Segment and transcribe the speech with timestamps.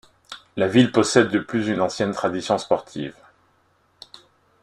[0.57, 3.13] La ville possède de plus une ancienne tradition sportive.